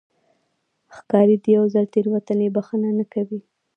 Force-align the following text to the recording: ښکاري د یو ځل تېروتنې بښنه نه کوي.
ښکاري 0.97 1.35
د 1.43 1.45
یو 1.57 1.65
ځل 1.73 1.85
تېروتنې 1.93 2.47
بښنه 2.55 2.89
نه 2.99 3.05
کوي. 3.13 3.39